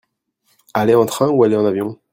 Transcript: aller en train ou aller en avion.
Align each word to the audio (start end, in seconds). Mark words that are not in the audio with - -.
aller 0.73 0.95
en 0.95 1.05
train 1.05 1.29
ou 1.29 1.43
aller 1.43 1.55
en 1.55 1.63
avion. 1.63 2.01